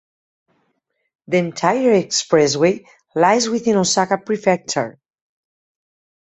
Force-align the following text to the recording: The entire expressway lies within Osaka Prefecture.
The 1.27 1.37
entire 1.37 1.91
expressway 1.93 2.85
lies 3.13 3.47
within 3.47 3.75
Osaka 3.75 4.17
Prefecture. 4.17 4.97